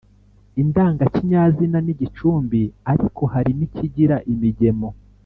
indangakinyazina 0.61 1.77
n’igicumbi, 1.85 2.61
ariko 2.91 3.21
hari 3.33 3.51
n’ikigira 3.57 4.17
imigemo 4.33 4.89